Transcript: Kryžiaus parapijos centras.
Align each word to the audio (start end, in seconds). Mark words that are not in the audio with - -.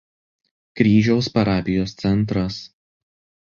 Kryžiaus 0.79 1.29
parapijos 1.35 1.93
centras. 2.01 2.59